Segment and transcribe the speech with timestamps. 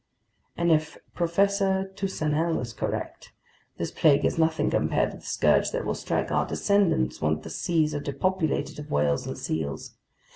[0.57, 3.33] And if Professor Toussenel is correct,
[3.77, 7.51] this plague is nothing compared to the scourge that will strike our descendants once the
[7.51, 9.93] seas are depopulated of whales and seals.